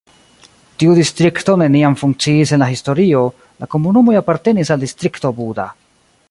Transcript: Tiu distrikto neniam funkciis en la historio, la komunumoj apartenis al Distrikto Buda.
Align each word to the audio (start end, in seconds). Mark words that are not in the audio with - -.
Tiu 0.83 0.93
distrikto 0.99 1.57
neniam 1.63 1.97
funkciis 2.03 2.55
en 2.57 2.63
la 2.65 2.71
historio, 2.71 3.21
la 3.65 3.69
komunumoj 3.75 4.17
apartenis 4.23 4.73
al 4.77 4.83
Distrikto 4.87 5.33
Buda. 5.43 5.69